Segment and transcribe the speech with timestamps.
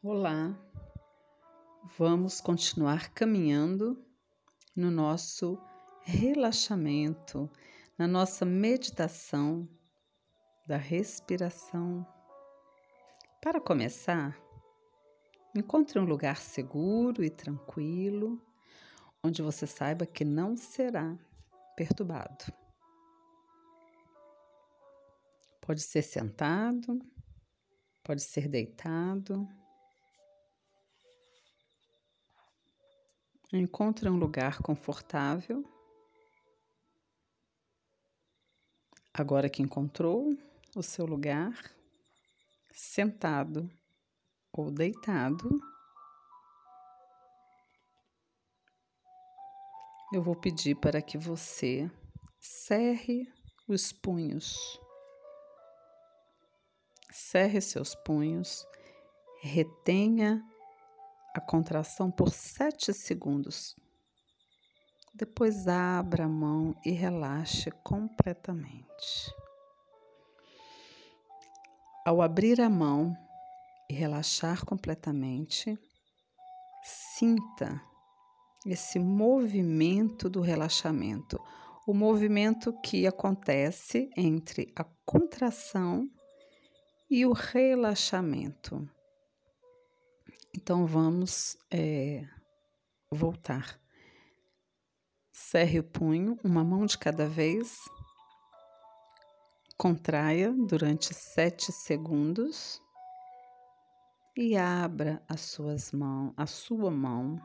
[0.00, 0.56] Olá,
[1.98, 4.00] vamos continuar caminhando
[4.76, 5.58] no nosso
[6.02, 7.50] relaxamento,
[7.98, 9.68] na nossa meditação
[10.64, 12.06] da respiração.
[13.42, 14.38] Para começar,
[15.52, 18.40] encontre um lugar seguro e tranquilo,
[19.20, 21.18] onde você saiba que não será
[21.74, 22.44] perturbado.
[25.60, 27.04] Pode ser sentado,
[28.04, 29.48] pode ser deitado
[33.50, 35.64] Encontre um lugar confortável.
[39.14, 40.36] Agora que encontrou
[40.76, 41.74] o seu lugar,
[42.70, 43.70] sentado
[44.52, 45.48] ou deitado,
[50.12, 51.90] eu vou pedir para que você
[52.38, 53.32] cerre
[53.66, 54.78] os punhos.
[57.10, 58.66] Cerre seus punhos,
[59.40, 60.46] retenha
[61.34, 63.74] a contração por sete segundos.
[65.14, 69.34] Depois abra a mão e relaxe completamente.
[72.06, 73.16] Ao abrir a mão
[73.90, 75.78] e relaxar completamente,
[76.84, 77.82] sinta
[78.66, 81.40] esse movimento do relaxamento,
[81.86, 86.08] o movimento que acontece entre a contração
[87.10, 88.88] e o relaxamento.
[90.60, 92.26] Então vamos é,
[93.12, 93.80] voltar.
[95.30, 97.78] Cerre o punho, uma mão de cada vez.
[99.76, 102.82] Contraia durante sete segundos
[104.36, 107.40] e abra as suas mãos, a sua mão,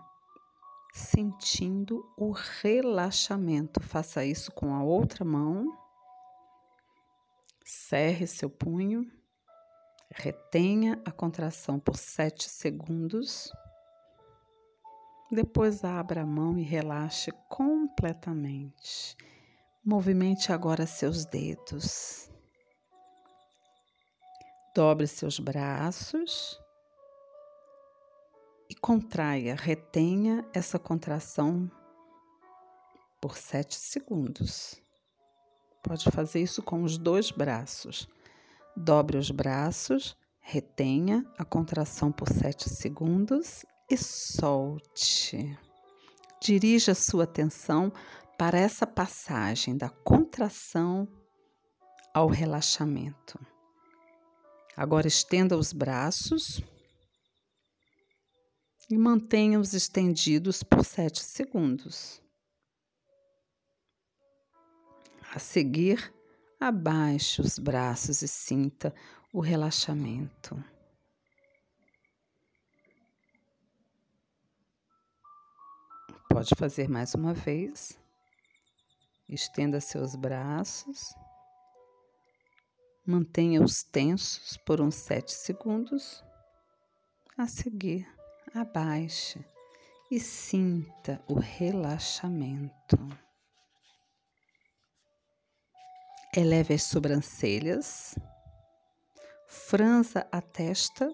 [0.92, 3.80] sentindo o relaxamento.
[3.80, 5.72] Faça isso com a outra mão.
[7.64, 9.08] Cerre seu punho
[10.16, 13.52] Retenha a contração por sete segundos.
[15.31, 19.17] Depois abra a mão e relaxe completamente.
[19.83, 22.30] Movimente agora seus dedos.
[24.76, 26.61] Dobre seus braços
[28.70, 31.70] e contraia, retenha essa contração
[33.20, 34.80] por sete segundos.
[35.82, 38.08] Pode fazer isso com os dois braços.
[38.76, 45.58] Dobre os braços, retenha a contração por 7 segundos e solte.
[46.42, 47.94] Dirija sua atenção
[48.38, 51.08] para essa passagem da contração
[52.14, 53.39] ao relaxamento.
[54.76, 56.60] Agora estenda os braços
[58.89, 62.22] e mantenha-os estendidos por 7 segundos.
[65.32, 66.14] A seguir,
[66.66, 68.96] Abaixe os braços e sinta
[69.34, 70.64] o relaxamento.
[76.30, 78.00] Pode fazer mais uma vez.
[79.28, 81.14] Estenda seus braços.
[83.06, 86.24] Mantenha-os tensos por uns sete segundos.
[87.38, 88.08] A seguir,
[88.56, 89.45] abaixe
[90.10, 92.98] e sinta o relaxamento.
[96.36, 98.16] Eleve as sobrancelhas,
[99.48, 101.14] franza a testa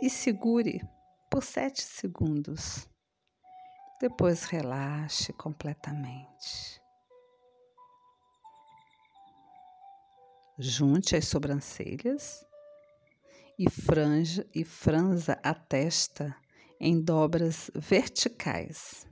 [0.00, 0.80] e segure
[1.28, 2.88] por sete segundos.
[4.00, 6.80] Depois relaxe completamente.
[10.56, 12.46] Junte as sobrancelhas
[13.58, 16.36] e franja e franza a testa
[16.78, 19.04] em dobras verticais.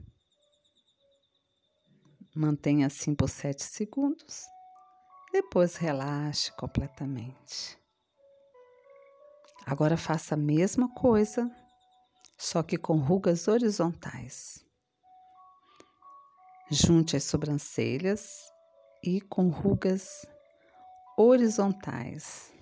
[2.39, 4.45] Mantenha assim por 7 segundos.
[5.33, 7.77] Depois relaxe completamente.
[9.65, 11.51] Agora faça a mesma coisa,
[12.37, 14.65] só que com rugas horizontais.
[16.71, 18.49] Junte as sobrancelhas
[19.03, 20.25] e com rugas
[21.17, 22.53] horizontais.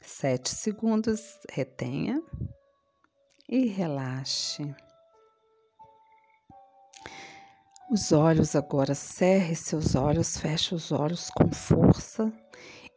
[0.00, 2.20] Sete segundos, retenha
[3.48, 4.74] e relaxe.
[7.90, 12.32] Os olhos agora, cerre seus olhos, feche os olhos com força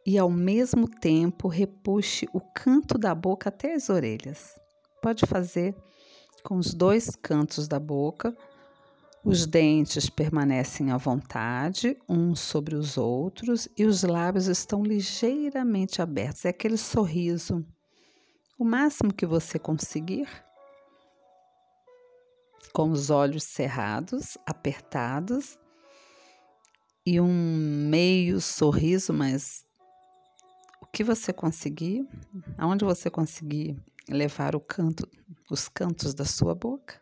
[0.04, 4.58] e ao mesmo tempo repuxe o canto da boca até as orelhas.
[5.02, 5.76] Pode fazer
[6.42, 8.34] com os dois cantos da boca.
[9.22, 16.46] Os dentes permanecem à vontade, uns sobre os outros, e os lábios estão ligeiramente abertos.
[16.46, 17.64] É aquele sorriso,
[18.58, 20.26] o máximo que você conseguir
[22.72, 25.58] com os olhos cerrados, apertados
[27.04, 29.64] e um meio sorriso, mas
[30.80, 32.06] o que você conseguir,
[32.56, 33.76] aonde você conseguir
[34.08, 35.08] levar o canto,
[35.50, 37.00] os cantos da sua boca.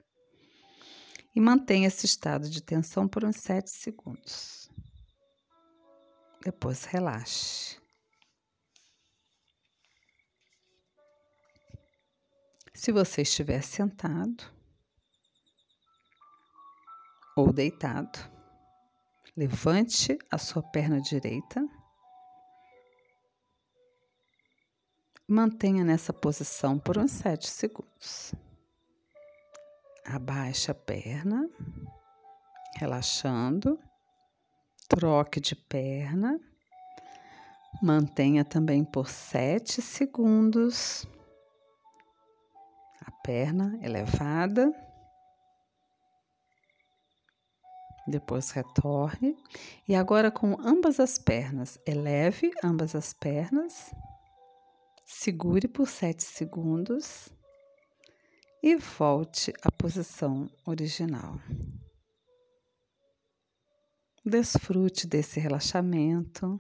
[1.35, 4.71] E mantenha esse estado de tensão por uns 7 segundos.
[6.43, 7.77] Depois relaxe.
[12.73, 14.56] Se você estiver sentado
[17.37, 18.19] ou deitado,
[19.37, 21.62] levante a sua perna direita.
[25.29, 28.35] Mantenha nessa posição por uns 7 segundos.
[30.06, 31.50] Abaixe a perna,
[32.77, 33.79] relaxando.
[34.89, 36.41] Troque de perna.
[37.82, 41.06] Mantenha também por 7 segundos
[43.05, 44.73] a perna elevada.
[48.06, 49.37] Depois retorne.
[49.88, 53.94] E agora com ambas as pernas, eleve ambas as pernas.
[55.05, 57.29] Segure por 7 segundos
[58.62, 61.38] e volte à posição original.
[64.25, 66.58] Desfrute desse relaxamento.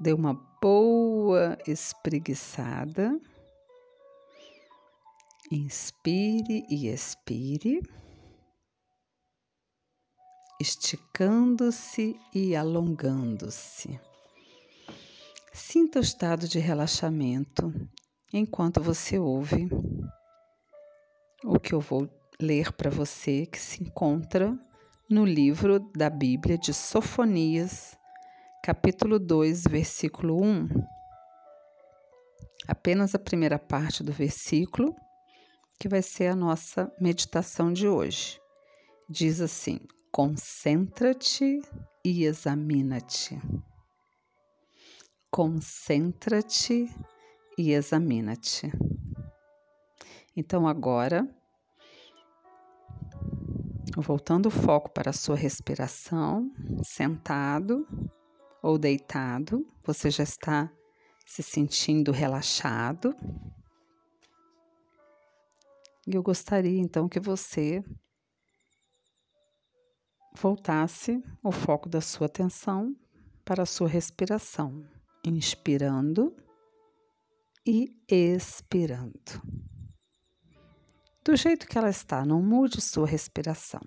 [0.00, 3.20] Dê uma boa espreguiçada.
[5.52, 7.80] Inspire e expire,
[10.60, 13.98] esticando-se e alongando-se.
[15.54, 17.72] Sinta o estado de relaxamento
[18.30, 19.70] enquanto você ouve
[21.42, 22.08] o que eu vou
[22.38, 24.54] ler para você, que se encontra
[25.08, 27.96] no livro da Bíblia de Sofonias,
[28.62, 30.68] capítulo 2, versículo 1.
[32.68, 34.94] Apenas a primeira parte do versículo
[35.78, 38.38] que vai ser a nossa meditação de hoje.
[39.08, 39.80] Diz assim:
[40.10, 41.62] concentra-te
[42.04, 43.40] e examina-te.
[45.30, 46.92] Concentra-te
[47.56, 48.72] e examina-te.
[50.36, 51.28] Então, agora,
[53.96, 56.50] voltando o foco para a sua respiração,
[56.82, 57.86] sentado
[58.62, 60.70] ou deitado, você já está
[61.26, 63.14] se sentindo relaxado.
[66.06, 67.84] E eu gostaria então que você
[70.32, 72.94] voltasse o foco da sua atenção
[73.44, 74.84] para a sua respiração,
[75.24, 76.34] inspirando
[77.66, 79.42] e expirando.
[81.24, 83.82] Do jeito que ela está, não mude sua respiração.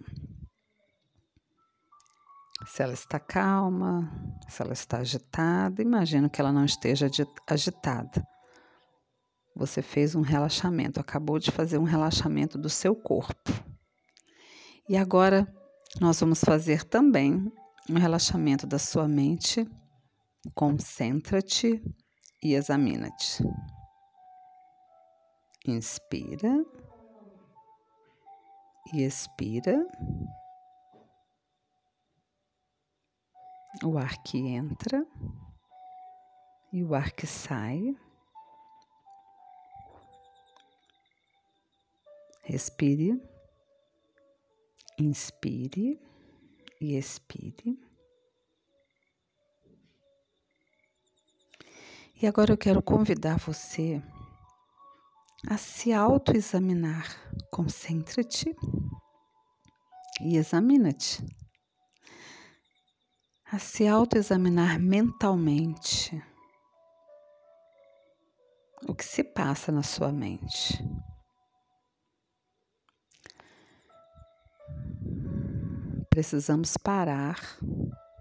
[2.65, 4.09] Se ela está calma,
[4.47, 7.09] se ela está agitada, imagino que ela não esteja
[7.47, 8.25] agitada.
[9.55, 13.51] Você fez um relaxamento, acabou de fazer um relaxamento do seu corpo.
[14.87, 15.47] E agora
[16.01, 17.51] nós vamos fazer também
[17.89, 19.69] um relaxamento da sua mente.
[20.55, 21.81] Concentra-te
[22.41, 23.43] e examina-te.
[25.65, 26.65] Inspira
[28.93, 29.87] e expira.
[33.83, 35.05] O ar que entra
[36.71, 37.95] e o ar que sai.
[42.43, 43.21] Respire,
[44.97, 45.99] inspire
[46.79, 47.79] e expire.
[52.21, 54.01] E agora eu quero convidar você
[55.49, 57.05] a se autoexaminar.
[57.51, 58.55] Concentra-te
[60.21, 61.25] e examina-te.
[63.51, 66.23] A se autoexaminar mentalmente.
[68.87, 70.77] O que se passa na sua mente?
[76.13, 77.39] Precisamos parar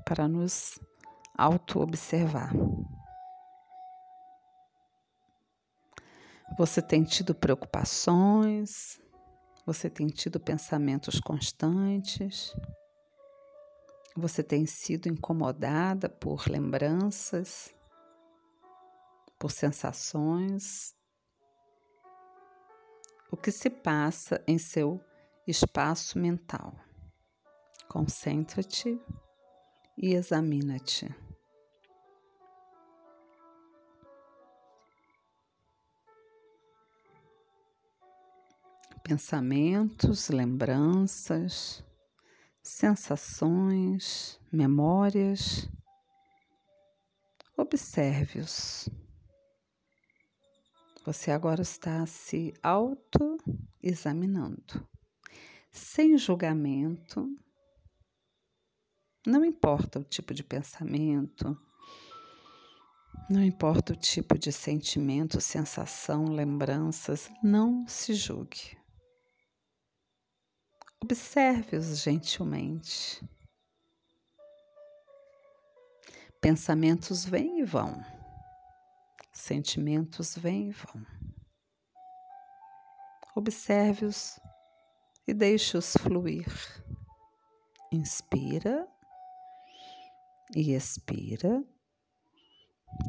[0.03, 0.81] para nos
[1.37, 2.51] auto-observar.
[6.57, 8.99] Você tem tido preocupações?
[9.67, 12.57] Você tem tido pensamentos constantes?
[14.17, 17.75] Você tem sido incomodada por lembranças,
[19.39, 20.95] por sensações?
[23.31, 24.99] O que se passa em seu
[25.47, 26.75] espaço mental?
[27.93, 28.99] Concentra-te
[29.99, 31.15] e examina-te.
[39.05, 41.85] Pensamentos, lembranças,
[42.63, 45.69] sensações, memórias.
[47.59, 48.89] Observe-os.
[51.05, 54.89] Você agora está se auto-examinando,
[55.71, 57.29] sem julgamento,
[59.27, 61.57] não importa o tipo de pensamento,
[63.31, 68.77] Não importa o tipo de sentimento, sensação, lembranças, não se julgue.
[71.03, 73.25] Observe-os gentilmente.
[76.41, 78.05] Pensamentos vêm e vão,
[79.33, 81.07] sentimentos vêm e vão.
[83.35, 84.39] Observe-os
[85.27, 86.53] e deixe-os fluir.
[87.91, 88.92] Inspira
[90.55, 91.65] e expira.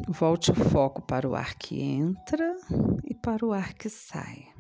[0.08, 2.58] Volte o foco para o ar que entra
[3.06, 4.52] e para o ar que sai.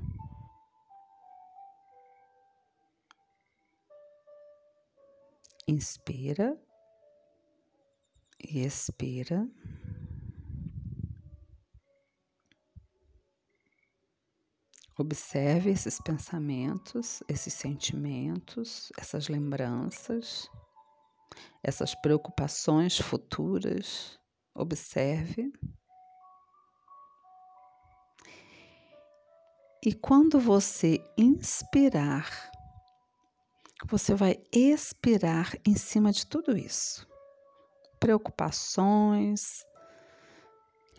[5.67, 6.59] Inspira
[8.39, 9.49] e expira.
[14.97, 20.47] Observe esses pensamentos, esses sentimentos, essas lembranças,
[21.63, 24.19] essas preocupações futuras.
[24.53, 25.51] Observe.
[29.85, 32.51] E quando você inspirar,
[33.85, 37.07] você vai expirar em cima de tudo isso.
[37.99, 39.65] Preocupações,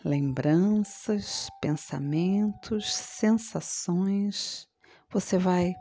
[0.03, 4.67] lembranças, pensamentos, sensações.
[5.09, 5.73] Você vai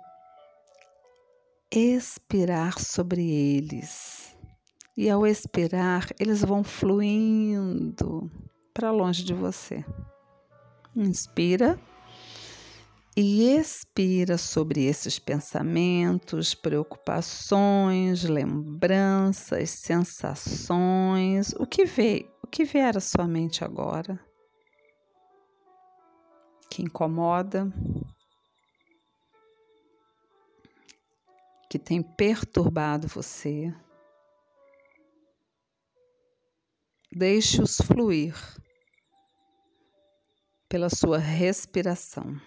[1.70, 4.23] expirar sobre eles.
[4.96, 8.30] E ao expirar, eles vão fluindo
[8.72, 9.84] para longe de você.
[10.94, 11.76] Inspira
[13.16, 23.00] e expira sobre esses pensamentos, preocupações, lembranças, sensações, o que veio, o que vier à
[23.00, 24.18] sua mente agora,
[26.68, 27.72] que incomoda,
[31.70, 33.72] que tem perturbado você.
[37.16, 38.34] Deixe-os fluir
[40.68, 42.40] pela sua respiração.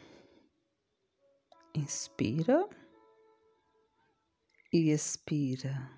[1.74, 2.68] Inspira
[4.74, 5.90] e expira.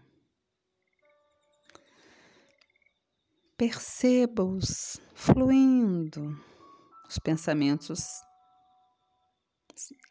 [3.57, 6.39] Perceba-os fluindo.
[7.07, 8.21] Os pensamentos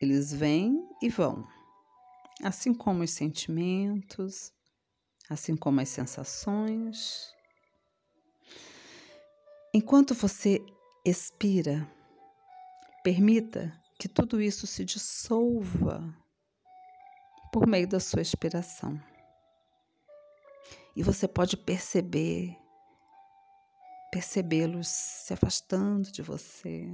[0.01, 1.47] eles vêm e vão,
[2.43, 4.53] assim como os sentimentos,
[5.31, 7.38] assim como as sensações.
[9.75, 10.65] Enquanto você
[11.05, 11.87] expira,
[13.05, 16.03] permita que tudo isso se dissolva
[17.53, 18.99] por meio da sua expiração.
[20.97, 22.57] E você pode perceber,
[24.11, 26.89] percebê-los se afastando de você.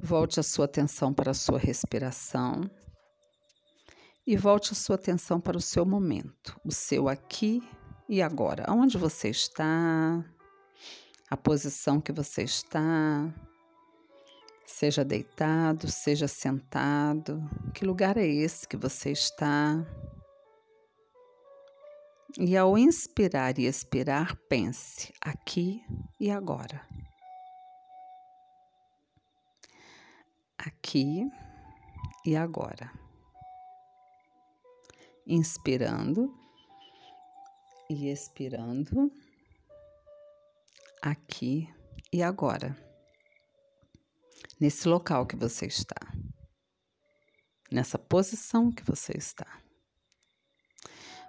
[0.00, 2.68] Volte a sua atenção para a sua respiração
[4.28, 7.66] e volte a sua atenção para o seu momento, o seu aqui
[8.06, 8.70] e agora.
[8.70, 10.22] Onde você está,
[11.30, 13.34] a posição que você está,
[14.66, 17.42] seja deitado, seja sentado,
[17.72, 19.82] que lugar é esse que você está?
[22.38, 25.82] E ao inspirar e expirar, pense aqui
[26.20, 26.86] e agora.
[30.58, 31.26] Aqui
[32.26, 33.07] e agora
[35.28, 36.34] inspirando
[37.90, 39.12] e expirando
[41.02, 41.68] aqui
[42.10, 42.74] e agora,
[44.58, 46.00] nesse local que você está,
[47.70, 49.46] nessa posição que você está.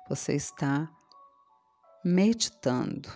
[0.08, 0.90] Você está
[2.04, 3.10] meditando,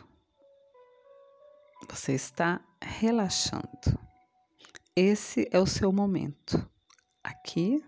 [1.89, 3.97] você está relaxando.
[4.95, 6.69] Esse é o seu momento,
[7.23, 7.83] aqui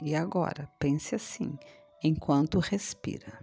[0.00, 0.72] e agora.
[0.78, 1.58] Pense assim
[2.04, 3.42] enquanto respira.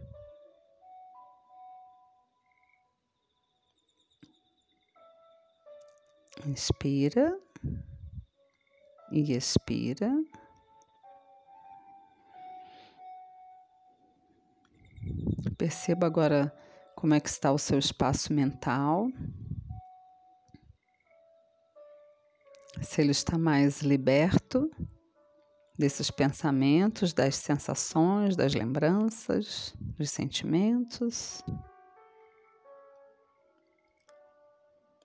[6.45, 7.39] Inspira
[9.11, 10.11] e expira.
[15.57, 16.55] Perceba agora
[16.95, 19.07] como é que está o seu espaço mental.
[22.81, 24.69] Se ele está mais liberto
[25.81, 31.43] desses pensamentos, das sensações, das lembranças, dos sentimentos.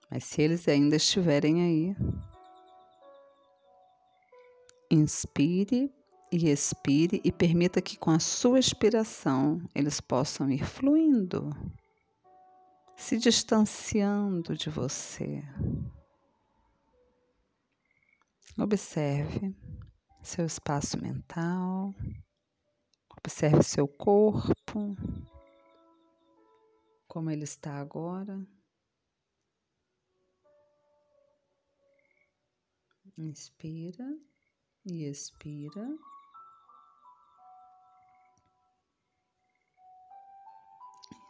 [0.09, 1.95] Mas se eles ainda estiverem aí,
[4.91, 5.91] inspire
[6.31, 11.49] e expire e permita que com a sua expiração eles possam ir fluindo,
[12.95, 15.43] se distanciando de você.
[18.59, 19.55] Observe
[20.27, 21.95] seu espaço mental,
[23.17, 24.93] observe seu corpo,
[27.07, 28.45] como ele está agora.
[33.17, 34.05] Inspira
[34.85, 35.97] e expira.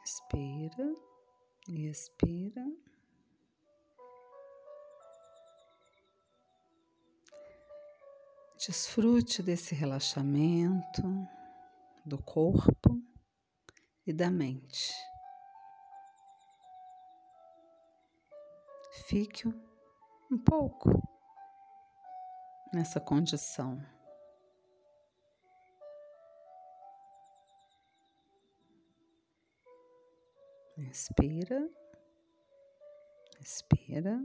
[0.02, 0.96] Inspira
[1.70, 2.66] e expira.
[8.58, 11.04] Desfrute desse relaxamento
[12.04, 13.00] do corpo
[14.06, 14.92] e da mente.
[19.08, 19.48] Fique
[20.32, 20.90] um pouco
[22.74, 23.80] nessa condição.
[30.78, 31.70] Inspira,
[33.40, 34.20] expira.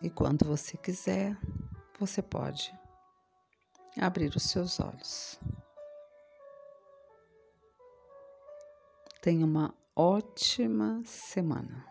[0.00, 1.36] E quando você quiser,
[1.98, 2.72] você pode
[4.00, 5.40] abrir os seus olhos.
[9.20, 11.84] Tenha uma ótima semana.